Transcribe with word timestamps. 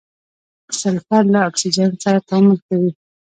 سلفر 0.79 1.23
له 1.33 1.39
اکسیجن 1.49 1.89
سره 2.03 2.19
تعامل 2.27 2.57
کوي. 2.67 2.91